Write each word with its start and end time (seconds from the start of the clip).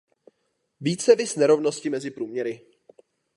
Více 0.81 1.15
viz 1.15 1.35
nerovnosti 1.35 1.89
mezi 1.89 2.11
průměry. 2.11 2.61